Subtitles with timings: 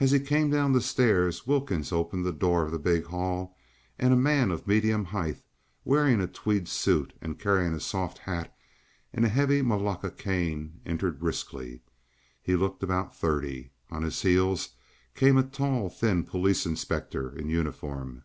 [0.00, 3.54] As he came down the stairs Wilkins opened the door of the big hall,
[3.98, 5.42] and a man of medium height,
[5.84, 8.56] wearing a tweed suit and carrying a soft hat
[9.12, 11.82] and a heavy malacca cane, entered briskly.
[12.40, 13.72] He looked about thirty.
[13.90, 14.70] On his heels
[15.14, 18.22] came a tall, thin police inspector in uniform.